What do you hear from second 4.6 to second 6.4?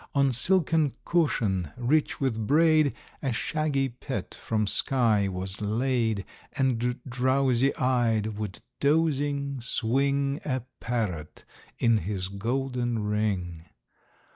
Skye was laid,